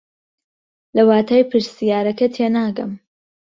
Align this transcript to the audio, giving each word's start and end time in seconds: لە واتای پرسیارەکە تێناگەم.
لە 0.95 1.01
واتای 1.09 1.43
پرسیارەکە 1.51 2.27
تێناگەم. 2.35 2.91